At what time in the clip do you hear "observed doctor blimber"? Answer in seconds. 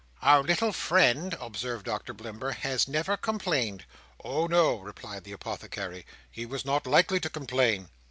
1.39-2.53